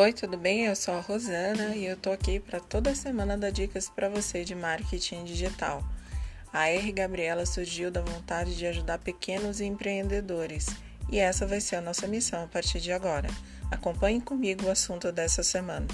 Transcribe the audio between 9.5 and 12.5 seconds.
empreendedores e essa vai ser a nossa missão a